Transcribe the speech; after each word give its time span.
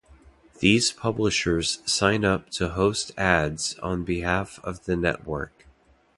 These 0.61 0.93
publishers 0.93 1.77
sign 1.85 2.25
up 2.25 2.49
to 2.53 2.69
host 2.69 3.11
ads 3.19 3.77
on 3.83 4.03
behalf 4.03 4.59
of 4.63 4.85
the 4.85 4.95
network. 4.95 5.67